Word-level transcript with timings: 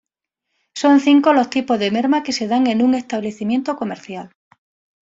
Son 0.73 0.99
cinco 0.99 1.31
los 1.31 1.51
tipos 1.51 1.77
de 1.77 1.91
merma 1.91 2.23
que 2.23 2.33
se 2.33 2.47
dan 2.47 2.65
en 2.65 2.81
un 2.81 2.95
establecimiento 2.95 3.75
comercial. 3.75 4.31